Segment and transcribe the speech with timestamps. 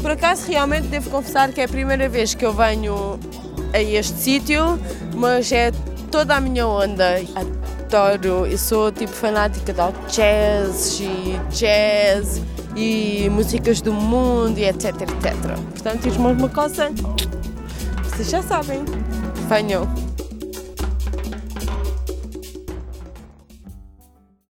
[0.00, 3.18] por acaso realmente devo confessar que é a primeira vez que eu venho
[3.72, 4.78] a este sítio,
[5.14, 5.70] mas é
[6.10, 7.16] toda a minha onda.
[7.34, 12.40] Adoro, eu sou tipo fanática de jazz e jazz
[12.76, 15.34] e músicas do mundo e etc, etc.
[15.70, 16.90] Portanto, diz-me uma coisa,
[18.04, 18.84] vocês já sabem,
[19.48, 20.09] venham.